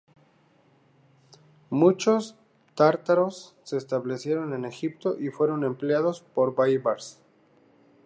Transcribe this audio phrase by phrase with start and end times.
[1.69, 2.35] Muchos
[2.73, 7.19] tártaros se establecieron en Egipto y fueron empleados por Baibars.